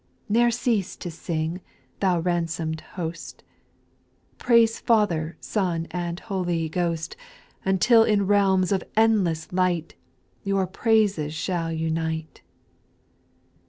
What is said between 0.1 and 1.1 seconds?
Ne'er cease